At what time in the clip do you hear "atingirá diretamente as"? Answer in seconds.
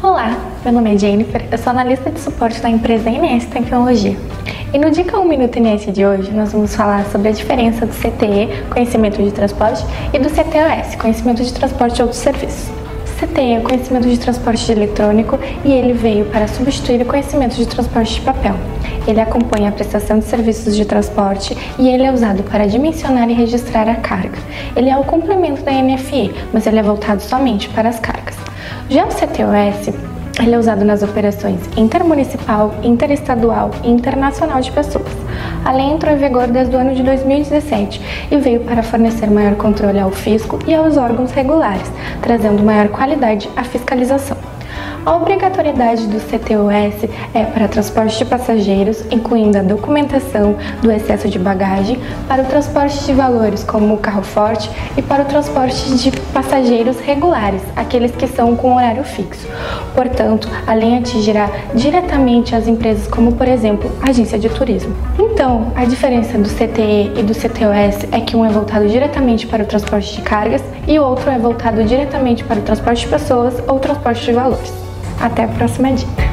60.98-62.68